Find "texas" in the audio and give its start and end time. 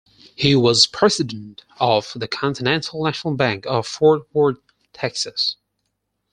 4.93-5.57